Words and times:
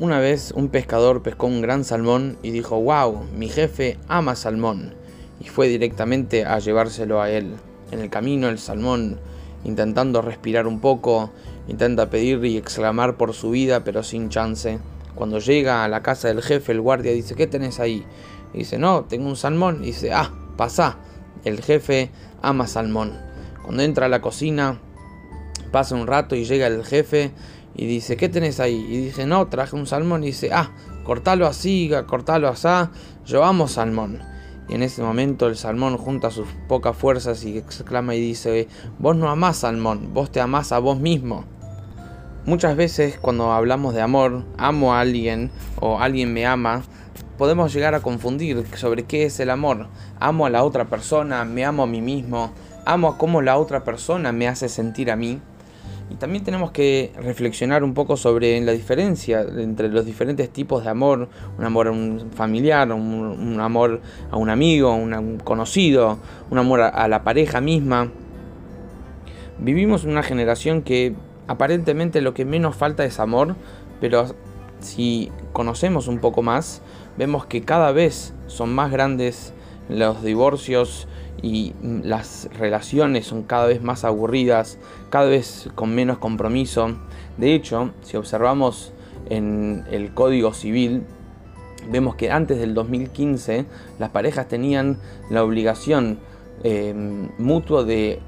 Una 0.00 0.18
vez 0.18 0.54
un 0.56 0.70
pescador 0.70 1.22
pescó 1.22 1.46
un 1.46 1.60
gran 1.60 1.84
salmón 1.84 2.38
y 2.42 2.52
dijo, 2.52 2.80
wow, 2.80 3.22
mi 3.36 3.50
jefe 3.50 3.98
ama 4.08 4.34
salmón. 4.34 4.94
Y 5.40 5.48
fue 5.48 5.68
directamente 5.68 6.46
a 6.46 6.58
llevárselo 6.58 7.20
a 7.20 7.28
él. 7.30 7.56
En 7.90 8.00
el 8.00 8.08
camino 8.08 8.48
el 8.48 8.58
salmón, 8.58 9.20
intentando 9.62 10.22
respirar 10.22 10.66
un 10.66 10.80
poco, 10.80 11.30
intenta 11.68 12.08
pedir 12.08 12.42
y 12.46 12.56
exclamar 12.56 13.18
por 13.18 13.34
su 13.34 13.50
vida, 13.50 13.84
pero 13.84 14.02
sin 14.02 14.30
chance. 14.30 14.78
Cuando 15.14 15.38
llega 15.38 15.84
a 15.84 15.88
la 15.88 16.02
casa 16.02 16.28
del 16.28 16.40
jefe, 16.40 16.72
el 16.72 16.80
guardia 16.80 17.12
dice, 17.12 17.34
¿qué 17.34 17.46
tenés 17.46 17.78
ahí? 17.78 18.06
Y 18.54 18.60
dice, 18.60 18.78
no, 18.78 19.04
tengo 19.04 19.28
un 19.28 19.36
salmón. 19.36 19.80
Y 19.82 19.88
dice, 19.88 20.14
ah, 20.14 20.32
pasa. 20.56 20.96
El 21.44 21.60
jefe 21.60 22.10
ama 22.40 22.66
salmón. 22.66 23.18
Cuando 23.62 23.82
entra 23.82 24.06
a 24.06 24.08
la 24.08 24.22
cocina, 24.22 24.80
pasa 25.70 25.94
un 25.94 26.06
rato 26.06 26.34
y 26.36 26.44
llega 26.44 26.66
el 26.66 26.84
jefe 26.84 27.32
y 27.74 27.86
dice, 27.86 28.16
¿qué 28.16 28.28
tenés 28.28 28.60
ahí? 28.60 28.86
Y 28.88 28.96
dice, 28.98 29.26
no, 29.26 29.46
traje 29.48 29.76
un 29.76 29.86
salmón. 29.86 30.22
Y 30.22 30.28
dice, 30.28 30.50
ah, 30.52 30.70
cortalo 31.04 31.46
así, 31.46 31.90
cortalo 32.06 32.48
así, 32.48 32.68
yo 33.26 33.44
amo 33.44 33.68
salmón. 33.68 34.20
Y 34.68 34.74
en 34.74 34.82
ese 34.82 35.02
momento 35.02 35.48
el 35.48 35.56
salmón 35.56 35.96
junta 35.96 36.30
sus 36.30 36.46
pocas 36.68 36.96
fuerzas 36.96 37.44
y 37.44 37.58
exclama 37.58 38.14
y 38.14 38.20
dice, 38.20 38.68
vos 38.98 39.16
no 39.16 39.28
amás 39.28 39.58
salmón, 39.58 40.14
vos 40.14 40.30
te 40.30 40.40
amás 40.40 40.70
a 40.70 40.78
vos 40.78 41.00
mismo. 41.00 41.44
Muchas 42.46 42.76
veces 42.76 43.18
cuando 43.20 43.52
hablamos 43.52 43.94
de 43.94 44.00
amor, 44.00 44.44
amo 44.56 44.94
a 44.94 45.00
alguien 45.00 45.50
o 45.80 45.98
alguien 45.98 46.32
me 46.32 46.46
ama, 46.46 46.82
podemos 47.36 47.72
llegar 47.72 47.94
a 47.94 48.00
confundir 48.00 48.64
sobre 48.76 49.04
qué 49.04 49.24
es 49.24 49.40
el 49.40 49.50
amor. 49.50 49.88
Amo 50.20 50.46
a 50.46 50.50
la 50.50 50.62
otra 50.62 50.84
persona, 50.84 51.44
me 51.44 51.64
amo 51.64 51.82
a 51.82 51.86
mí 51.86 52.00
mismo, 52.00 52.52
amo 52.86 53.08
a 53.08 53.18
cómo 53.18 53.42
la 53.42 53.58
otra 53.58 53.82
persona 53.82 54.30
me 54.30 54.46
hace 54.46 54.68
sentir 54.68 55.10
a 55.10 55.16
mí. 55.16 55.40
Y 56.10 56.16
también 56.16 56.42
tenemos 56.42 56.72
que 56.72 57.12
reflexionar 57.16 57.84
un 57.84 57.94
poco 57.94 58.16
sobre 58.16 58.60
la 58.62 58.72
diferencia 58.72 59.42
entre 59.42 59.88
los 59.88 60.04
diferentes 60.04 60.50
tipos 60.50 60.82
de 60.82 60.90
amor, 60.90 61.28
un 61.56 61.64
amor 61.64 61.86
a 61.86 61.92
un 61.92 62.32
familiar, 62.34 62.90
un, 62.90 63.60
amor 63.60 64.00
a 64.30 64.36
un 64.36 64.50
amigo, 64.50 64.92
un 64.92 65.38
conocido, 65.38 66.18
un 66.50 66.58
amor 66.58 66.80
a, 66.80 67.06
la 67.06 67.22
pareja 67.22 67.60
misma. 67.60 68.10
Vivimos 69.58 70.02
una 70.02 70.24
generación 70.24 70.82
que 70.82 71.14
aparentemente 71.46 72.20
lo 72.22 72.34
que 72.34 72.44
menos 72.44 72.74
falta 72.74 73.04
es 73.04 73.20
amor, 73.20 73.54
pero 74.00 74.34
si 74.80 75.30
conocemos 75.52 76.08
un 76.08 76.18
poco 76.18 76.42
más, 76.42 76.82
vemos 77.18 77.46
que 77.46 77.62
cada 77.62 77.92
vez 77.92 78.34
son 78.48 78.74
más 78.74 78.90
grandes 78.90 79.52
los 79.88 80.24
divorcios 80.24 81.06
y 81.42 81.72
las 81.82 82.48
relaciones 82.58 83.26
son 83.26 83.42
cada 83.42 83.66
vez 83.66 83.82
más 83.82 84.04
aburridas, 84.04 84.78
cada 85.10 85.26
vez 85.26 85.68
con 85.74 85.94
menos 85.94 86.18
compromiso. 86.18 86.96
De 87.38 87.54
hecho, 87.54 87.92
si 88.02 88.16
observamos 88.16 88.92
en 89.28 89.84
el 89.90 90.12
Código 90.12 90.52
Civil, 90.52 91.02
vemos 91.90 92.14
que 92.16 92.30
antes 92.30 92.58
del 92.58 92.74
2015 92.74 93.64
las 93.98 94.10
parejas 94.10 94.48
tenían 94.48 94.98
la 95.30 95.42
obligación 95.42 96.18
eh, 96.62 96.94
mutua 97.38 97.84
de 97.84 98.20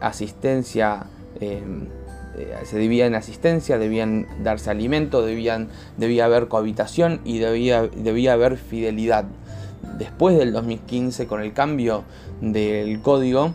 asistencia, 0.00 1.06
eh, 1.40 1.62
eh, 2.36 2.54
se 2.64 2.78
debía 2.78 3.06
en 3.06 3.14
asistencia, 3.14 3.78
debían 3.78 4.26
darse 4.42 4.70
alimento, 4.70 5.24
debían, 5.24 5.68
debía 5.96 6.26
haber 6.26 6.48
cohabitación 6.48 7.20
y 7.24 7.38
debía, 7.38 7.82
debía 7.82 8.34
haber 8.34 8.58
fidelidad. 8.58 9.24
Después 9.98 10.36
del 10.38 10.52
2015, 10.52 11.26
con 11.26 11.42
el 11.42 11.52
cambio 11.52 12.04
del 12.40 13.00
código, 13.00 13.54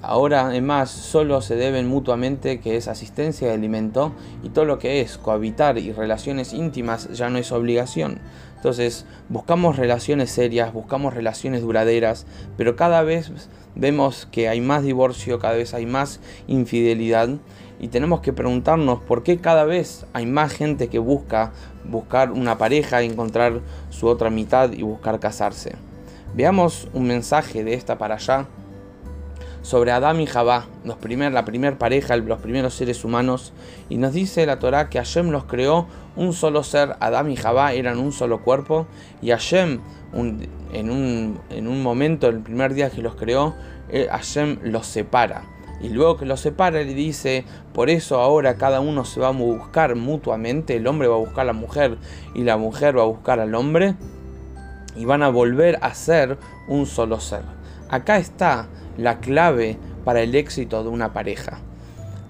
Ahora 0.00 0.46
además 0.46 0.90
solo 0.90 1.42
se 1.42 1.56
deben 1.56 1.88
mutuamente 1.88 2.60
que 2.60 2.76
es 2.76 2.86
asistencia 2.86 3.48
de 3.48 3.54
alimento 3.54 4.12
y 4.44 4.50
todo 4.50 4.64
lo 4.64 4.78
que 4.78 5.00
es 5.00 5.18
cohabitar 5.18 5.76
y 5.76 5.92
relaciones 5.92 6.52
íntimas 6.52 7.08
ya 7.12 7.30
no 7.30 7.38
es 7.38 7.50
obligación. 7.50 8.20
Entonces 8.54 9.06
buscamos 9.28 9.76
relaciones 9.76 10.30
serias, 10.30 10.72
buscamos 10.72 11.14
relaciones 11.14 11.62
duraderas, 11.62 12.26
pero 12.56 12.76
cada 12.76 13.02
vez 13.02 13.32
vemos 13.74 14.28
que 14.30 14.48
hay 14.48 14.60
más 14.60 14.84
divorcio, 14.84 15.40
cada 15.40 15.54
vez 15.54 15.74
hay 15.74 15.86
más 15.86 16.20
infidelidad 16.46 17.30
y 17.80 17.88
tenemos 17.88 18.20
que 18.20 18.32
preguntarnos 18.32 19.00
por 19.00 19.24
qué 19.24 19.38
cada 19.38 19.64
vez 19.64 20.06
hay 20.12 20.26
más 20.26 20.52
gente 20.52 20.88
que 20.88 20.98
busca 21.00 21.52
buscar 21.84 22.30
una 22.30 22.56
pareja, 22.56 23.02
encontrar 23.02 23.60
su 23.90 24.06
otra 24.06 24.30
mitad 24.30 24.72
y 24.72 24.82
buscar 24.82 25.18
casarse. 25.18 25.74
Veamos 26.34 26.88
un 26.92 27.06
mensaje 27.06 27.64
de 27.64 27.74
esta 27.74 27.98
para 27.98 28.16
allá 28.16 28.46
sobre 29.62 29.92
Adán 29.92 30.20
y 30.20 30.26
Jabá, 30.26 30.66
los 30.84 30.96
primer, 30.96 31.32
la 31.32 31.44
primera 31.44 31.78
pareja, 31.78 32.16
los 32.16 32.40
primeros 32.40 32.74
seres 32.74 33.04
humanos, 33.04 33.52
y 33.88 33.96
nos 33.96 34.12
dice 34.12 34.46
la 34.46 34.58
Torá 34.58 34.88
que 34.88 34.98
Hashem 34.98 35.30
los 35.30 35.44
creó 35.44 35.86
un 36.16 36.32
solo 36.32 36.62
ser, 36.62 36.96
Adán 37.00 37.30
y 37.30 37.36
Jabá 37.36 37.72
eran 37.72 37.98
un 37.98 38.12
solo 38.12 38.42
cuerpo, 38.42 38.86
y 39.22 39.30
Hashem 39.30 39.80
en, 40.12 40.90
un, 40.90 41.38
en 41.50 41.68
un 41.68 41.82
momento, 41.82 42.28
el 42.28 42.40
primer 42.40 42.74
día 42.74 42.90
que 42.90 43.02
los 43.02 43.14
creó, 43.14 43.54
eh, 43.88 44.08
Hashem 44.10 44.58
los 44.62 44.86
separa. 44.86 45.42
Y 45.80 45.90
luego 45.90 46.16
que 46.16 46.26
los 46.26 46.40
separa, 46.40 46.82
le 46.82 46.94
dice, 46.94 47.44
por 47.72 47.88
eso 47.88 48.20
ahora 48.20 48.56
cada 48.56 48.80
uno 48.80 49.04
se 49.04 49.20
va 49.20 49.28
a 49.28 49.32
buscar 49.32 49.94
mutuamente, 49.94 50.76
el 50.76 50.86
hombre 50.86 51.06
va 51.06 51.14
a 51.14 51.18
buscar 51.18 51.42
a 51.42 51.44
la 51.44 51.52
mujer 51.52 51.98
y 52.34 52.42
la 52.42 52.56
mujer 52.56 52.98
va 52.98 53.02
a 53.02 53.06
buscar 53.06 53.38
al 53.38 53.54
hombre, 53.54 53.94
y 54.96 55.04
van 55.04 55.22
a 55.22 55.28
volver 55.28 55.78
a 55.80 55.94
ser 55.94 56.36
un 56.66 56.86
solo 56.86 57.20
ser. 57.20 57.42
Acá 57.88 58.18
está 58.18 58.66
la 58.98 59.20
clave 59.20 59.78
para 60.04 60.20
el 60.20 60.34
éxito 60.34 60.82
de 60.82 60.90
una 60.90 61.14
pareja. 61.14 61.60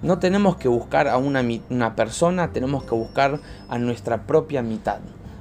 No 0.03 0.21
tenemos 0.21 0.57
que 0.57 0.69
buscar 0.69 1.09
a 1.09 1.17
una, 1.17 1.43
una, 1.71 1.97
persona, 1.97 2.53
tenemos 2.53 2.85
que 2.85 2.95
buscar 2.95 3.41
a 3.69 3.79
nuestra 3.79 4.27
propia 4.27 4.63
mitad. 4.63 5.01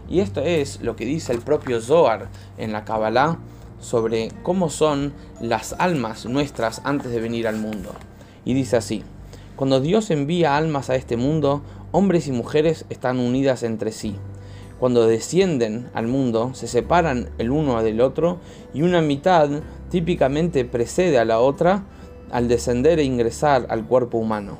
Y 0.10 0.22
esto 0.22 0.42
es 0.42 0.82
lo 0.82 0.96
que 0.96 1.06
dice 1.06 1.34
el 1.34 1.42
propio 1.42 1.80
Zohar 1.82 2.30
en 2.58 2.72
la 2.72 2.86
Kabbalah 2.86 3.38
sobre 3.80 4.32
cómo 4.42 4.70
son 4.70 5.14
las 5.40 5.76
almas 5.78 6.26
nuestras 6.26 6.82
antes 6.86 7.12
de 7.12 7.20
venir 7.20 7.48
al 7.48 7.58
mundo. 7.58 7.92
Y 8.46 8.56
dice 8.56 8.78
así, 8.78 9.04
cuando 9.56 9.80
Dios 9.80 10.10
envía 10.10 10.56
almas 10.56 10.90
a 10.90 10.96
este 10.96 11.18
mundo, 11.18 11.62
hombres 11.92 12.28
y 12.28 12.32
mujeres 12.32 12.86
están 12.90 13.20
unidas 13.20 13.64
entre 13.64 13.92
sí. 13.92 14.16
Cuando 14.80 15.08
descienden 15.08 15.90
al 15.94 16.08
mundo, 16.08 16.52
se 16.54 16.68
separan 16.68 17.30
el 17.40 17.50
uno 17.50 17.82
del 17.82 18.00
otro 18.00 18.38
y 18.74 18.84
una 18.84 19.02
mitad 19.02 19.50
típicamente 19.90 20.66
precede 20.66 21.18
a 21.18 21.26
la 21.26 21.40
otra 21.40 21.86
al 22.30 22.48
descender 22.48 23.00
e 23.00 23.04
ingresar 23.04 23.66
al 23.70 23.86
cuerpo 23.86 24.20
humano. 24.20 24.58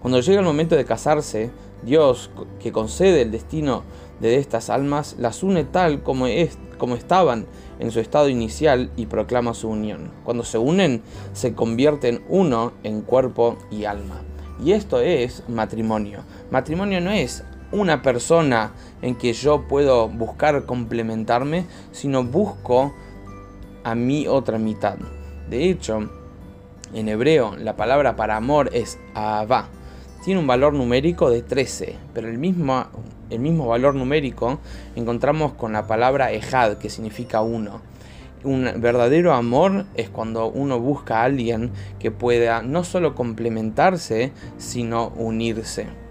Cuando 0.00 0.20
llega 0.20 0.38
el 0.38 0.46
momento 0.46 0.76
de 0.76 0.84
casarse, 0.84 1.50
Dios, 1.82 2.30
que 2.60 2.70
concede 2.70 3.22
el 3.22 3.32
destino 3.32 3.82
de 4.20 4.36
estas 4.36 4.70
almas, 4.70 5.16
las 5.18 5.42
une 5.42 5.64
tal 5.64 6.02
como, 6.02 6.28
es, 6.28 6.58
como 6.78 6.94
estaban 6.94 7.46
en 7.80 7.90
su 7.90 7.98
estado 7.98 8.28
inicial 8.28 8.90
y 8.96 9.06
proclama 9.06 9.52
su 9.52 9.68
unión. 9.68 10.12
Cuando 10.24 10.44
se 10.44 10.58
unen, 10.58 11.02
se 11.32 11.54
convierten 11.54 12.22
uno 12.28 12.72
en 12.84 13.02
cuerpo 13.02 13.56
y 13.70 13.84
alma. 13.84 14.22
Y 14.64 14.72
esto 14.72 15.00
es 15.00 15.42
matrimonio. 15.48 16.20
Matrimonio 16.50 17.00
no 17.00 17.10
es 17.10 17.44
una 17.72 18.02
persona 18.02 18.72
en 19.02 19.14
que 19.16 19.32
yo 19.32 19.62
puedo 19.68 20.08
buscar 20.08 20.64
complementarme, 20.64 21.66
sino 21.92 22.24
busco 22.24 22.94
a 23.84 23.94
mi 23.94 24.26
otra 24.26 24.58
mitad. 24.58 24.96
De 25.48 25.68
hecho, 25.70 26.10
en 26.94 27.08
hebreo 27.08 27.56
la 27.56 27.76
palabra 27.76 28.16
para 28.16 28.36
amor 28.36 28.70
es 28.72 28.98
Ahava. 29.14 29.68
Tiene 30.24 30.40
un 30.40 30.46
valor 30.46 30.72
numérico 30.72 31.30
de 31.30 31.42
13, 31.42 31.96
pero 32.12 32.28
el 32.28 32.38
mismo, 32.38 32.86
el 33.30 33.38
mismo 33.38 33.66
valor 33.66 33.94
numérico 33.94 34.58
encontramos 34.96 35.52
con 35.52 35.72
la 35.72 35.86
palabra 35.86 36.32
Ejad, 36.32 36.78
que 36.78 36.90
significa 36.90 37.42
uno. 37.42 37.80
Un 38.42 38.70
verdadero 38.78 39.34
amor 39.34 39.86
es 39.94 40.08
cuando 40.08 40.48
uno 40.48 40.80
busca 40.80 41.20
a 41.20 41.24
alguien 41.24 41.70
que 41.98 42.10
pueda 42.10 42.62
no 42.62 42.84
solo 42.84 43.14
complementarse, 43.14 44.32
sino 44.56 45.08
unirse 45.16 46.05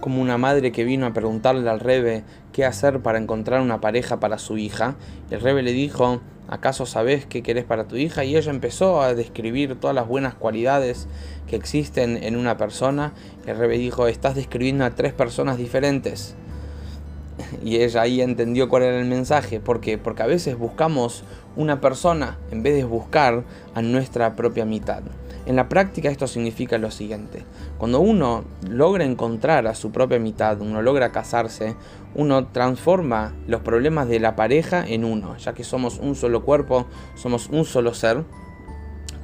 como 0.00 0.20
una 0.20 0.38
madre 0.38 0.72
que 0.72 0.84
vino 0.84 1.06
a 1.06 1.12
preguntarle 1.12 1.68
al 1.68 1.80
Rebe 1.80 2.24
qué 2.52 2.64
hacer 2.64 3.00
para 3.00 3.18
encontrar 3.18 3.60
una 3.60 3.80
pareja 3.80 4.18
para 4.18 4.38
su 4.38 4.58
hija. 4.58 4.96
El 5.30 5.40
Rebe 5.40 5.62
le 5.62 5.72
dijo, 5.72 6.20
¿acaso 6.48 6.86
sabes 6.86 7.26
qué 7.26 7.42
querés 7.42 7.64
para 7.64 7.86
tu 7.86 7.96
hija? 7.96 8.24
Y 8.24 8.36
ella 8.36 8.50
empezó 8.50 9.02
a 9.02 9.14
describir 9.14 9.78
todas 9.78 9.94
las 9.94 10.08
buenas 10.08 10.34
cualidades 10.34 11.06
que 11.46 11.56
existen 11.56 12.22
en 12.22 12.36
una 12.36 12.56
persona. 12.56 13.12
El 13.46 13.56
Rebe 13.56 13.78
dijo, 13.78 14.06
estás 14.06 14.34
describiendo 14.34 14.84
a 14.84 14.94
tres 14.94 15.12
personas 15.12 15.58
diferentes. 15.58 16.34
Y 17.64 17.76
ella 17.76 18.02
ahí 18.02 18.20
entendió 18.20 18.68
cuál 18.68 18.82
era 18.82 18.98
el 18.98 19.06
mensaje. 19.06 19.60
¿Por 19.60 19.80
qué? 19.80 19.98
Porque 19.98 20.22
a 20.22 20.26
veces 20.26 20.58
buscamos 20.58 21.24
una 21.56 21.80
persona 21.80 22.38
en 22.50 22.62
vez 22.62 22.74
de 22.74 22.84
buscar 22.84 23.44
a 23.74 23.82
nuestra 23.82 24.36
propia 24.36 24.64
mitad. 24.64 25.02
En 25.46 25.56
la 25.56 25.68
práctica 25.68 26.10
esto 26.10 26.26
significa 26.26 26.78
lo 26.78 26.90
siguiente. 26.90 27.44
Cuando 27.78 28.00
uno 28.00 28.44
logra 28.68 29.04
encontrar 29.04 29.66
a 29.66 29.74
su 29.74 29.90
propia 29.90 30.18
mitad, 30.18 30.60
uno 30.60 30.82
logra 30.82 31.12
casarse, 31.12 31.76
uno 32.14 32.48
transforma 32.48 33.34
los 33.46 33.62
problemas 33.62 34.08
de 34.08 34.20
la 34.20 34.36
pareja 34.36 34.86
en 34.86 35.04
uno, 35.04 35.36
ya 35.38 35.54
que 35.54 35.64
somos 35.64 35.98
un 35.98 36.14
solo 36.14 36.44
cuerpo, 36.44 36.86
somos 37.14 37.48
un 37.48 37.64
solo 37.64 37.94
ser. 37.94 38.24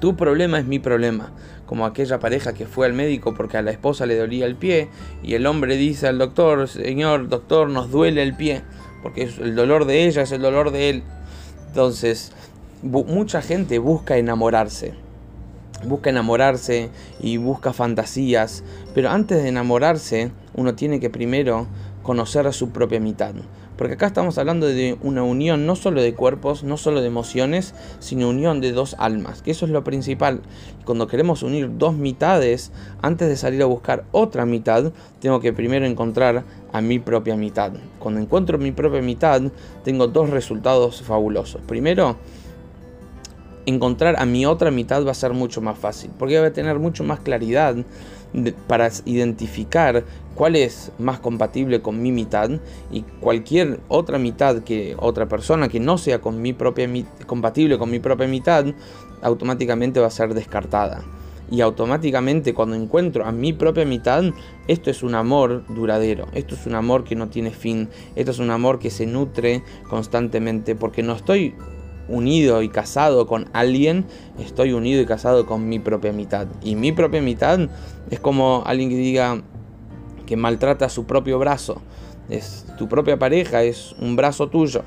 Tu 0.00 0.16
problema 0.16 0.58
es 0.58 0.66
mi 0.66 0.78
problema. 0.78 1.32
como 1.66 1.84
aquella 1.84 2.20
pareja 2.20 2.54
que 2.54 2.66
fue 2.66 2.86
al 2.86 2.92
médico 2.92 3.34
porque 3.34 3.56
a 3.56 3.62
la 3.62 3.72
esposa 3.72 4.06
le 4.06 4.16
dolía 4.16 4.46
el 4.46 4.54
pie 4.54 4.88
y 5.22 5.34
el 5.34 5.46
hombre 5.46 5.76
dice 5.76 6.06
al 6.06 6.16
doctor, 6.16 6.68
señor 6.68 7.28
doctor, 7.28 7.68
nos 7.68 7.90
duele 7.90 8.22
el 8.22 8.36
pie, 8.36 8.62
porque 9.02 9.24
el 9.24 9.56
dolor 9.56 9.84
de 9.84 10.06
ella 10.06 10.22
es 10.22 10.30
el 10.32 10.42
dolor 10.42 10.70
de 10.70 10.90
él. 10.90 11.02
Entonces, 11.68 12.32
mucha 12.82 13.42
gente 13.42 13.78
busca 13.78 14.16
enamorarse. 14.16 15.05
Busca 15.84 16.10
enamorarse 16.10 16.90
y 17.20 17.36
busca 17.36 17.72
fantasías, 17.72 18.64
pero 18.94 19.10
antes 19.10 19.42
de 19.42 19.48
enamorarse 19.48 20.30
uno 20.54 20.74
tiene 20.74 21.00
que 21.00 21.10
primero 21.10 21.66
conocer 22.02 22.46
a 22.46 22.52
su 22.52 22.70
propia 22.70 23.00
mitad. 23.00 23.34
Porque 23.76 23.94
acá 23.94 24.06
estamos 24.06 24.38
hablando 24.38 24.66
de 24.66 24.96
una 25.02 25.22
unión 25.22 25.66
no 25.66 25.76
solo 25.76 26.00
de 26.00 26.14
cuerpos, 26.14 26.64
no 26.64 26.78
solo 26.78 27.02
de 27.02 27.08
emociones, 27.08 27.74
sino 27.98 28.30
unión 28.30 28.62
de 28.62 28.72
dos 28.72 28.96
almas, 28.98 29.42
que 29.42 29.50
eso 29.50 29.66
es 29.66 29.70
lo 29.70 29.84
principal. 29.84 30.40
Cuando 30.86 31.08
queremos 31.08 31.42
unir 31.42 31.76
dos 31.76 31.94
mitades, 31.94 32.72
antes 33.02 33.28
de 33.28 33.36
salir 33.36 33.62
a 33.62 33.66
buscar 33.66 34.04
otra 34.12 34.46
mitad, 34.46 34.92
tengo 35.20 35.40
que 35.40 35.52
primero 35.52 35.84
encontrar 35.84 36.44
a 36.72 36.80
mi 36.80 36.98
propia 36.98 37.36
mitad. 37.36 37.72
Cuando 37.98 38.20
encuentro 38.20 38.56
mi 38.56 38.72
propia 38.72 39.02
mitad, 39.02 39.42
tengo 39.84 40.06
dos 40.06 40.30
resultados 40.30 41.02
fabulosos. 41.02 41.60
Primero, 41.66 42.16
encontrar 43.66 44.16
a 44.18 44.24
mi 44.24 44.46
otra 44.46 44.70
mitad 44.70 45.04
va 45.04 45.10
a 45.10 45.14
ser 45.14 45.32
mucho 45.32 45.60
más 45.60 45.78
fácil, 45.78 46.10
porque 46.18 46.38
voy 46.38 46.46
a 46.46 46.52
tener 46.52 46.78
mucho 46.78 47.04
más 47.04 47.20
claridad 47.20 47.76
para 48.66 48.90
identificar 49.04 50.04
cuál 50.34 50.56
es 50.56 50.92
más 50.98 51.18
compatible 51.18 51.80
con 51.80 52.00
mi 52.02 52.12
mitad 52.12 52.50
y 52.92 53.02
cualquier 53.20 53.80
otra 53.88 54.18
mitad 54.18 54.62
que 54.62 54.94
otra 54.98 55.26
persona 55.26 55.68
que 55.68 55.80
no 55.80 55.98
sea 55.98 56.20
con 56.20 56.42
mi 56.42 56.52
propia 56.52 56.88
compatible 57.26 57.78
con 57.78 57.90
mi 57.90 57.98
propia 57.98 58.26
mitad 58.26 58.66
automáticamente 59.22 60.00
va 60.00 60.08
a 60.08 60.10
ser 60.10 60.34
descartada. 60.34 61.02
Y 61.48 61.60
automáticamente 61.60 62.54
cuando 62.54 62.74
encuentro 62.74 63.24
a 63.24 63.30
mi 63.30 63.52
propia 63.52 63.84
mitad, 63.84 64.24
esto 64.66 64.90
es 64.90 65.04
un 65.04 65.14
amor 65.14 65.64
duradero, 65.68 66.26
esto 66.32 66.56
es 66.56 66.66
un 66.66 66.74
amor 66.74 67.04
que 67.04 67.14
no 67.14 67.28
tiene 67.28 67.52
fin, 67.52 67.88
esto 68.16 68.32
es 68.32 68.40
un 68.40 68.50
amor 68.50 68.80
que 68.80 68.90
se 68.90 69.06
nutre 69.06 69.62
constantemente 69.88 70.74
porque 70.74 71.04
no 71.04 71.14
estoy 71.14 71.54
unido 72.08 72.62
y 72.62 72.68
casado 72.68 73.26
con 73.26 73.48
alguien, 73.52 74.04
estoy 74.38 74.72
unido 74.72 75.00
y 75.00 75.06
casado 75.06 75.46
con 75.46 75.68
mi 75.68 75.78
propia 75.78 76.12
mitad. 76.12 76.46
Y 76.62 76.76
mi 76.76 76.92
propia 76.92 77.22
mitad 77.22 77.58
es 78.10 78.20
como 78.20 78.62
alguien 78.66 78.88
que 78.88 78.96
diga 78.96 79.42
que 80.26 80.36
maltrata 80.36 80.88
su 80.88 81.04
propio 81.04 81.38
brazo. 81.38 81.80
Es 82.28 82.66
tu 82.78 82.88
propia 82.88 83.18
pareja, 83.18 83.62
es 83.62 83.94
un 84.00 84.16
brazo 84.16 84.48
tuyo. 84.48 84.82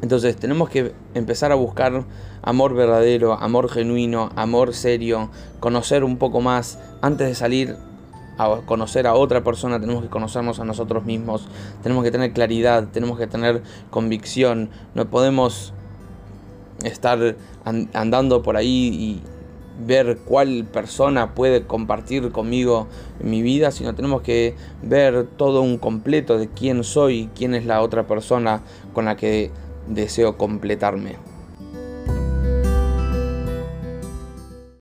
Entonces 0.00 0.36
tenemos 0.36 0.70
que 0.70 0.92
empezar 1.14 1.50
a 1.50 1.56
buscar 1.56 2.04
amor 2.42 2.74
verdadero, 2.74 3.34
amor 3.34 3.68
genuino, 3.68 4.30
amor 4.36 4.74
serio, 4.74 5.30
conocer 5.58 6.04
un 6.04 6.18
poco 6.18 6.40
más 6.40 6.78
antes 7.02 7.26
de 7.26 7.34
salir 7.34 7.76
a 8.38 8.60
conocer 8.64 9.06
a 9.06 9.14
otra 9.14 9.42
persona, 9.42 9.80
tenemos 9.80 10.02
que 10.02 10.08
conocernos 10.08 10.60
a 10.60 10.64
nosotros 10.64 11.04
mismos, 11.04 11.48
tenemos 11.82 12.04
que 12.04 12.10
tener 12.10 12.32
claridad, 12.32 12.88
tenemos 12.92 13.18
que 13.18 13.26
tener 13.26 13.62
convicción, 13.90 14.70
no 14.94 15.10
podemos 15.10 15.74
estar 16.84 17.36
andando 17.64 18.42
por 18.42 18.56
ahí 18.56 18.88
y 18.94 19.22
ver 19.84 20.18
cuál 20.24 20.64
persona 20.64 21.34
puede 21.34 21.66
compartir 21.66 22.30
conmigo 22.30 22.86
mi 23.20 23.42
vida, 23.42 23.70
sino 23.70 23.94
tenemos 23.94 24.22
que 24.22 24.54
ver 24.82 25.26
todo 25.36 25.62
un 25.62 25.78
completo 25.78 26.38
de 26.38 26.48
quién 26.48 26.84
soy, 26.84 27.30
quién 27.34 27.54
es 27.54 27.66
la 27.66 27.82
otra 27.82 28.06
persona 28.06 28.62
con 28.92 29.04
la 29.04 29.16
que 29.16 29.50
deseo 29.88 30.36
completarme. 30.36 31.27